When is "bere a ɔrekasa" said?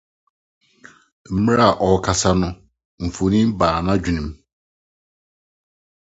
1.43-2.29